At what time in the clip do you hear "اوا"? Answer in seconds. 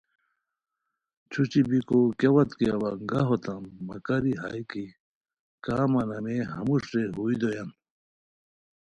2.73-2.89